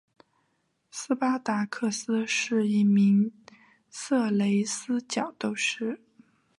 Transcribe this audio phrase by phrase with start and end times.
[0.89, 3.31] 斯巴达克斯是一名
[3.91, 6.01] 色雷斯角斗士。